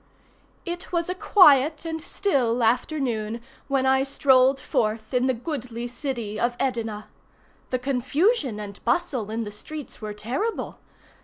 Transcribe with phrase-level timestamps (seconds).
[0.65, 6.39] It was a quiet and still afternoon when I strolled forth in the goodly city
[6.39, 7.07] of Edina.
[7.69, 10.79] The confusion and bustle in the streets were terrible.